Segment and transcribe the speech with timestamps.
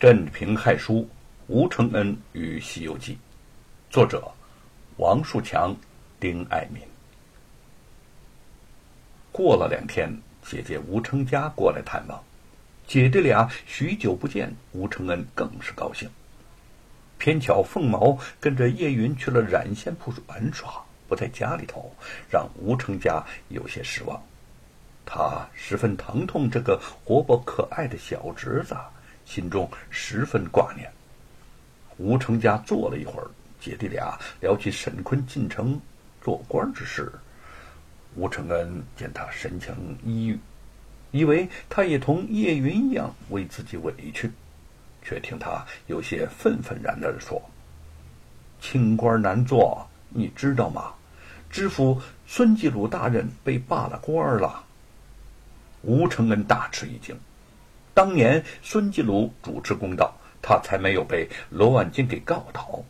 [0.00, 1.08] 镇平害书，
[1.48, 3.14] 吴承恩与《西游记》，
[3.90, 4.30] 作者
[4.96, 5.74] 王树强、
[6.20, 6.80] 丁爱民。
[9.32, 10.08] 过了两天，
[10.40, 12.22] 姐姐吴成家过来探望，
[12.86, 16.08] 姐弟俩许久不见，吴承恩更是高兴。
[17.18, 21.92] 偏巧凤毛跟着叶云去了染线铺玩耍，不在家里头，
[22.30, 24.22] 让吴成家有些失望。
[25.04, 28.76] 他十分疼痛这个活泼可爱的小侄子。
[29.28, 30.90] 心中十分挂念。
[31.98, 33.28] 吴成家坐了一会儿，
[33.60, 35.78] 姐弟俩聊起沈坤进城
[36.22, 37.12] 做官之事。
[38.14, 40.38] 吴承恩见他神情抑郁，
[41.10, 44.30] 以为他也同叶云一样为自己委屈，
[45.04, 47.40] 却听他有些愤愤然的说
[48.62, 50.94] ：“清官难做，你知道吗？
[51.50, 54.64] 知府孙继鲁大人被罢了官了。”
[55.82, 57.14] 吴承恩大吃一惊。
[57.98, 62.80] 当年孙继鲁主持公道，他才没有被罗万金给告倒。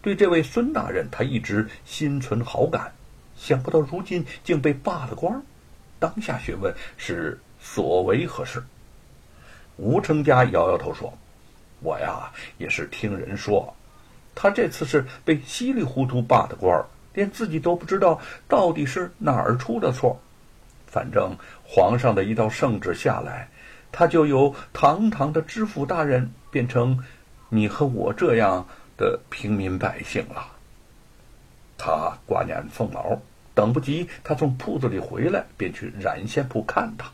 [0.00, 2.90] 对这位孙大人，他一直心存好感。
[3.36, 5.42] 想不到如今竟被罢了官，
[5.98, 8.64] 当下询问是所为何事。
[9.76, 11.12] 吴成家摇摇头说
[11.84, 13.76] ：“我呀，也是听人说，
[14.34, 20.18] 他这次是被稀里糊涂罢的官，连自己都不知道到底是哪儿出了错。
[20.86, 23.46] 反正皇上的一道圣旨下来。”
[23.90, 27.04] 他就由堂堂的知府大人变成
[27.48, 30.52] 你和我这样的平民百姓了。
[31.76, 33.20] 他挂念凤毛，
[33.54, 37.10] 等不及他从铺子里回来，便去染线铺看他。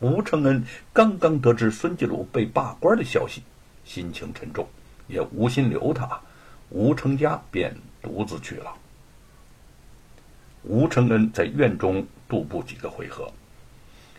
[0.00, 3.42] 吴承恩刚刚得知孙继鲁被罢官的消息，
[3.84, 4.68] 心情沉重，
[5.08, 6.20] 也无心留他。
[6.70, 8.74] 吴成家便独自去了。
[10.64, 13.32] 吴承恩在院中度步几个回合。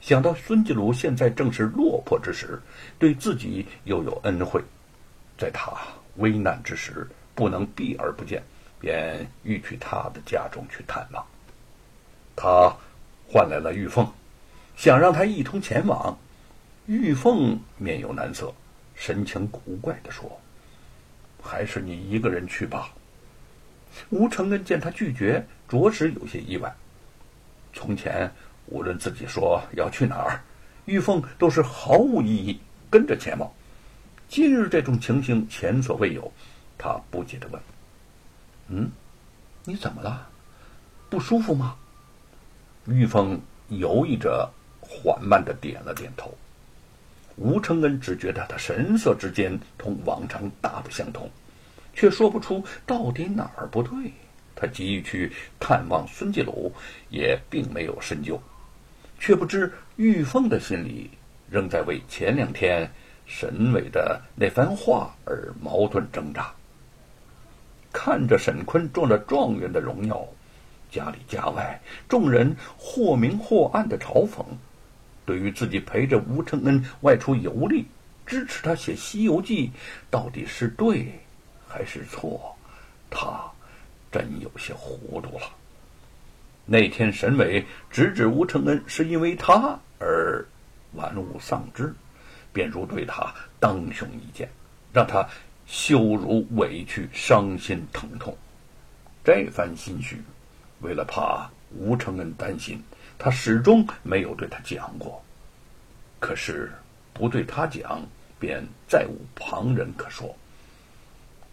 [0.00, 2.60] 想到孙继鲁现在正是落魄之时，
[2.98, 4.62] 对自己又有恩惠，
[5.36, 5.72] 在他
[6.16, 8.42] 危难之时不能避而不见，
[8.80, 11.26] 便欲去他的家中去探望。
[12.36, 12.72] 他
[13.28, 14.08] 唤来了玉凤，
[14.76, 16.16] 想让他一同前往。
[16.86, 18.54] 玉凤面有难色，
[18.94, 20.40] 神情古怪地说
[21.42, 22.94] ：“还是你一个人去吧。”
[24.10, 26.72] 吴承恩见他拒绝，着实有些意外。
[27.74, 28.30] 从前。
[28.70, 30.42] 无论自己说要去哪儿，
[30.84, 33.50] 玉凤都是毫无异议跟着前往。
[34.28, 36.30] 今日这种情形前所未有，
[36.76, 37.60] 他不解的问
[38.68, 38.90] ：“嗯，
[39.64, 40.28] 你怎么了？
[41.08, 41.76] 不舒服吗？”
[42.86, 46.36] 玉凤犹豫着，缓慢的点了点头。
[47.36, 51.30] 吴承恩只觉得他神色之间同往常大不相同，
[51.94, 54.12] 却说不出到底哪儿不对。
[54.54, 56.72] 他急于去探望孙继鲁，
[57.10, 58.42] 也并没有深究。
[59.18, 61.10] 却不知玉凤的心里
[61.50, 62.90] 仍在为前两天
[63.26, 66.52] 沈伟的那番话而矛盾挣扎。
[67.92, 70.26] 看着沈坤中了状元的荣耀，
[70.90, 74.44] 家里家外众人或明或暗的嘲讽，
[75.26, 77.86] 对于自己陪着吴承恩外出游历，
[78.24, 79.68] 支持他写《西游记》，
[80.10, 81.10] 到底是对
[81.66, 82.54] 还是错，
[83.10, 83.40] 他
[84.12, 85.57] 真有些糊涂了。
[86.70, 90.46] 那天，沈伟直指吴承恩是因为他而
[90.92, 91.94] 玩物丧志，
[92.52, 94.46] 便如对他当胸一剑，
[94.92, 95.26] 让他
[95.66, 98.36] 羞辱、委屈、伤心、疼痛。
[99.24, 100.22] 这番心绪，
[100.82, 102.82] 为了怕吴承恩担心，
[103.18, 105.24] 他始终没有对他讲过。
[106.20, 106.70] 可是
[107.14, 108.06] 不对他讲，
[108.38, 110.36] 便再无旁人可说。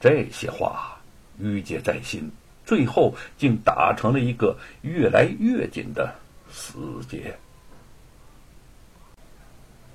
[0.00, 1.00] 这些话，
[1.38, 2.28] 郁结在心。
[2.64, 6.14] 最后竟打成了一个越来越紧的
[6.50, 6.72] 死
[7.08, 7.36] 结。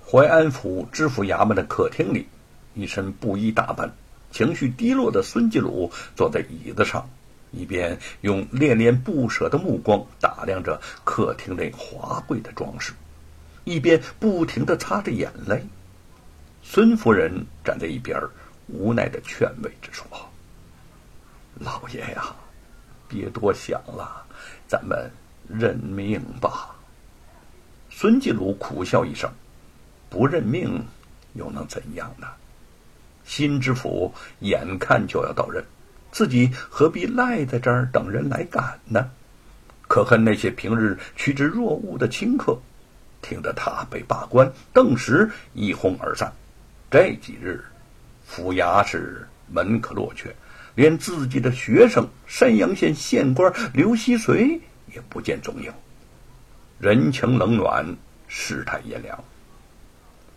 [0.05, 2.27] 淮安府知府衙门的客厅里，
[2.73, 3.91] 一身布衣打扮、
[4.31, 7.07] 情绪低落的孙继鲁坐在椅子上，
[7.51, 12.93] 一边用恋恋不舍的目光打量着客厅内华贵的装饰，
[13.65, 15.63] 一边不停的擦着眼泪。
[16.63, 18.19] 孙夫人站在一边，
[18.67, 20.05] 无奈的劝慰着说
[21.59, 22.35] ：“老爷呀。”
[23.09, 24.23] 别多想了，
[24.67, 25.11] 咱们
[25.49, 26.75] 认命吧。
[27.89, 29.29] 孙继鲁苦笑一声
[30.09, 30.85] ：“不认命
[31.33, 32.27] 又能怎样呢？
[33.25, 35.63] 新知府眼看就要到任，
[36.11, 39.09] 自己何必赖在这儿等人来赶呢？”
[39.89, 42.55] 可恨那些平日趋之若鹜的清客，
[43.23, 46.31] 听得他被罢官，顿时一哄而散。
[46.91, 47.65] 这几日，
[48.23, 50.33] 府衙是门可罗雀。
[50.79, 54.61] 连自己的学生山阳县县官刘希随
[54.95, 55.69] 也不见踪影，
[56.79, 57.85] 人情冷暖，
[58.29, 59.21] 世态炎凉。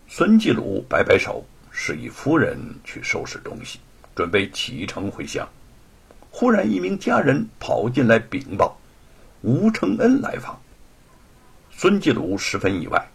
[0.05, 3.79] 孙继鲁摆摆手，示意夫人去收拾东西，
[4.13, 5.47] 准备启程回乡。
[6.29, 8.77] 忽然，一名家人跑进来禀报，
[9.43, 10.61] 吴承恩来访。
[11.71, 13.07] 孙继鲁十分意外，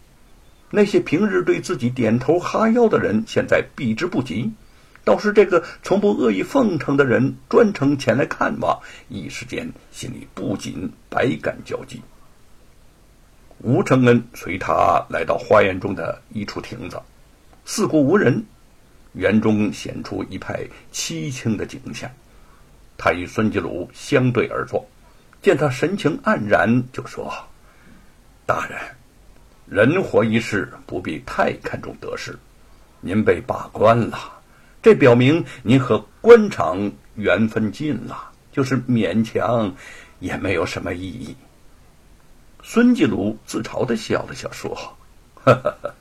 [0.71, 4.51] 那些平日对自己点头哈腰的人，现在避之不及；
[5.03, 12.01] 倒是这个从不恶意奉承的人，专程前来看望，一时间心里不禁百感交集。
[13.59, 17.01] 吴承恩随他来到花园中的一处亭子，
[17.65, 18.45] 四顾无人，
[19.13, 22.09] 园中显出一派凄清的景象。
[22.97, 24.87] 他与孙继鲁相对而坐，
[25.41, 27.33] 见他神情黯然，就说
[28.45, 28.79] ：“大人，
[29.65, 32.37] 人活一世，不必太看重得失。
[33.01, 34.38] 您被罢官了，
[34.81, 39.73] 这表明您和官场缘分尽了，就是勉强，
[40.19, 41.35] 也没有什么意义。”
[42.63, 44.75] 孙继鲁自嘲的笑了笑，说
[45.43, 45.95] ：“呵呵呵，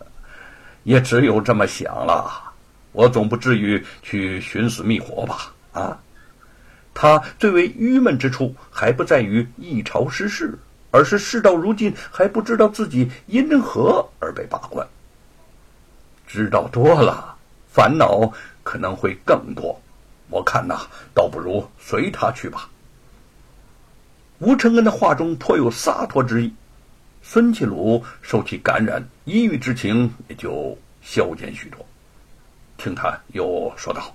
[0.83, 2.53] 也只有这么想了。
[2.93, 5.55] 我总不至于去寻死觅活吧？
[5.73, 6.01] 啊？”
[6.95, 10.59] 他最为郁闷之处，还不在于一朝失势，
[10.91, 14.89] 而是事到如今还不知道自己因何而被罢官。
[16.27, 17.37] 知道多了，
[17.73, 18.33] 烦恼
[18.69, 19.81] 可能会更多。
[20.29, 22.69] 我看呐，倒不如随他去吧。
[24.41, 26.53] 吴承恩的话中颇有洒脱之意，
[27.23, 31.79] 孙启鲁受其感染，抑郁之情也就消减许多。
[32.77, 34.15] 听他又说道。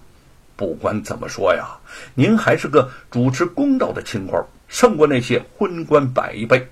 [0.56, 1.66] 不管怎么说呀，
[2.14, 6.70] 您还是个主持公道的清官，胜过那些昏官百倍。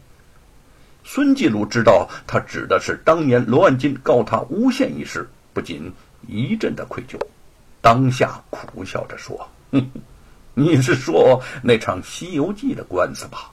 [1.04, 5.92] 孙继鲁知道他指的是当年罗万金告他诬陷一事，不禁
[6.28, 7.20] 一阵的愧疚，
[7.82, 9.90] 当下苦笑着说：“哼，
[10.54, 13.52] 你是说那场《西游记》的官司吧？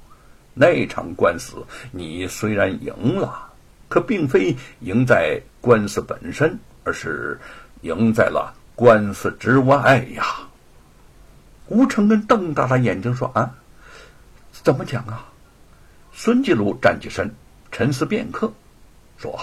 [0.55, 3.51] 那场官司你虽然赢了，
[3.89, 7.41] 可并非赢在官司本身，而是
[7.83, 10.25] 赢在了。”官司之外呀，
[11.67, 13.53] 吴承恩瞪大了眼睛说：“啊，
[14.53, 15.27] 怎么讲啊？”
[16.15, 17.35] 孙继鲁站起身，
[17.73, 18.53] 沉思片刻，
[19.17, 19.37] 说：“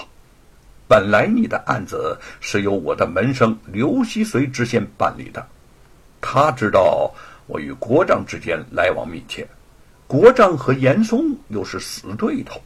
[0.88, 5.46] 本来你的案子是由我的门生刘希随知县办理的，
[6.22, 7.12] 他知道
[7.48, 9.48] 我与国丈之间来往密切，
[10.08, 12.62] 国丈和严嵩又是死对头，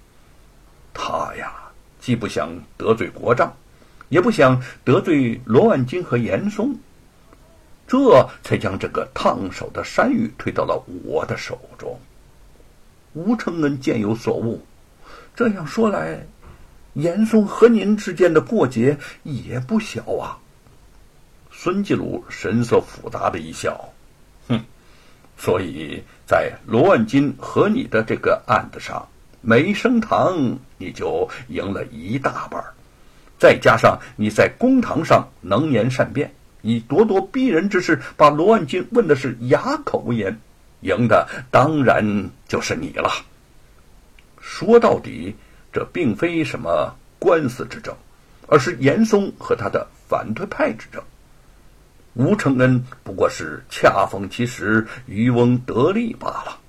[0.93, 1.53] 他呀，
[1.99, 3.53] 既不想得罪国丈。”
[4.09, 6.75] 也不想得罪罗万金和严嵩，
[7.87, 11.95] 这才将这个烫手的山芋推到了我的手中。
[13.13, 14.65] 吴承恩见有所悟，
[15.35, 16.25] 这样说来，
[16.99, 20.37] 严嵩和您之间的过节也不小啊。
[21.51, 23.89] 孙继鲁神色复杂的一笑，
[24.47, 24.59] 哼，
[25.37, 29.07] 所以在罗万金和你的这个案子上，
[29.41, 32.73] 没升堂你就赢了一大半儿。
[33.37, 40.37] 再加上你在公堂上能言善辩，以咄咄逼人之势把罗万金问的是哑口无言，
[40.81, 43.09] 赢的当然就是你了。
[44.41, 45.35] 说到底，
[45.71, 47.95] 这并非什么官司之争，
[48.47, 51.01] 而是严嵩和他的反对派之争。
[52.13, 56.59] 吴承恩不过是恰逢其时，渔翁得利罢了。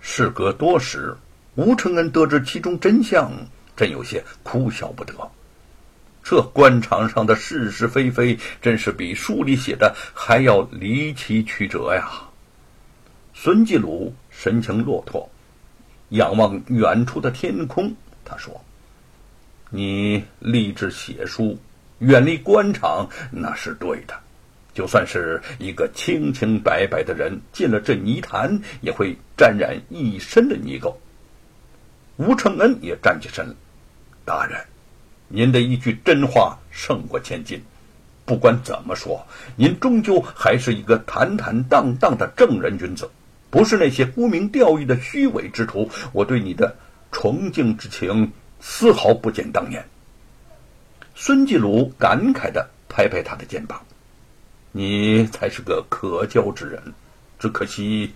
[0.00, 1.14] 事隔多时，
[1.56, 3.30] 吴承恩得知其中真相。
[3.76, 5.14] 真有些哭笑不得，
[6.24, 12.10] 这官场上的是是非非，真是比书里写的还要离奇曲折呀！
[13.34, 15.30] 孙继鲁神情落拓，
[16.10, 18.60] 仰望远处的天空，他说
[19.70, 21.58] ：“你立志写书，
[21.98, 24.14] 远离官场，那是对的。
[24.72, 30.94] 就算是一个清清白白的人，进了这泥潭，也会沾染一身的泥垢。”
[32.16, 33.54] 吴承恩也站起身来。
[34.24, 34.60] 大人，
[35.28, 37.62] 您的一句真话胜过千金。
[38.24, 43.10] 不管怎么说，您终究还是一个坦坦荡荡的正人君子，
[43.50, 45.90] 不是那些沽名钓誉的虚伪之徒。
[46.12, 46.76] 我对你的
[47.12, 49.86] 崇敬之情丝毫不减当年。
[51.14, 53.82] 孙继鲁感慨的拍拍他的肩膀
[54.72, 56.80] ：“你才是个可交之人，
[57.38, 58.12] 只可惜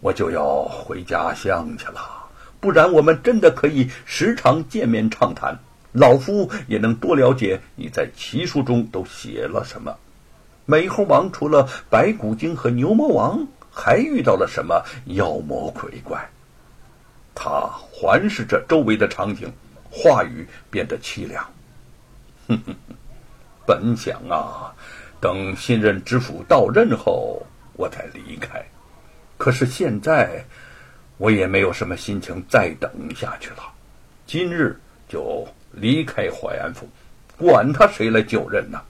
[0.00, 2.16] 我就要回家乡去了。”
[2.60, 5.60] 不然，我们真的可以时常见面畅谈，
[5.92, 9.96] 老夫也能多了解你在奇书中都写了什么。
[10.66, 13.46] 美猴王除了白骨精和牛魔王，
[13.80, 16.28] 还遇到了什么妖魔鬼怪？
[17.32, 19.52] 他环视着周围的场景，
[19.88, 21.48] 话语变得凄凉。
[22.48, 22.74] 哼哼，
[23.64, 24.74] 本想啊，
[25.20, 28.66] 等新任知府到任后，我再离开。
[29.36, 30.44] 可是现在。
[31.20, 33.72] 我也没有什么心情再等下去了，
[34.24, 36.88] 今日就离开淮安府，
[37.36, 38.80] 管他谁来就任呢？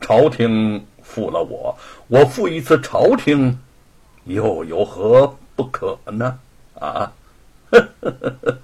[0.00, 1.78] 朝廷负了我，
[2.08, 3.58] 我负一次朝廷，
[4.24, 6.38] 又有何不可呢？
[6.78, 7.12] 啊！
[7.70, 8.10] 呵呵
[8.42, 8.58] 呵